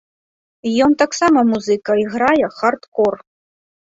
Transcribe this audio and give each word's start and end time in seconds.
Ён 0.85 0.95
таксама 1.01 1.39
музыка 1.51 1.91
і 2.05 2.07
грае 2.17 2.45
хардкор. 2.59 3.15